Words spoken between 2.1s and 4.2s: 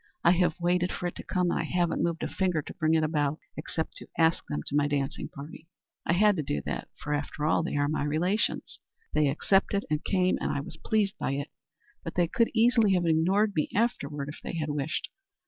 a finger to bring it about, except to